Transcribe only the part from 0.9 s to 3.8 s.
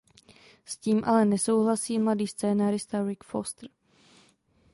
ale nesouhlasí mladý scenárista Rick Foster.